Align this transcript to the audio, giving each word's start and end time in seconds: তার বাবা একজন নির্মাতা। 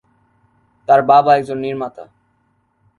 তার 0.87 1.01
বাবা 1.01 1.31
একজন 1.35 1.57
নির্মাতা। 1.57 2.03